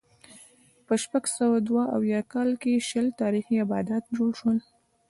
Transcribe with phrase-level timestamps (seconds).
[0.85, 4.57] په شپږ سوه دوه اویا کال کې شل تاریخي آبدات جوړ شول